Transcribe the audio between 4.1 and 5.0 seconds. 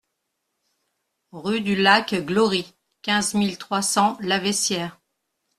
Laveissière